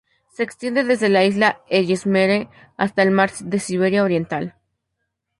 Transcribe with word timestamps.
Se 0.31 0.41
extiende 0.41 0.83
desde 0.83 1.09
la 1.09 1.25
isla 1.25 1.61
de 1.69 1.77
Ellesmere 1.77 2.49
hasta 2.75 3.03
el 3.03 3.11
mar 3.11 3.31
de 3.37 3.59
Siberia 3.59 4.03
Oriental. 4.03 4.55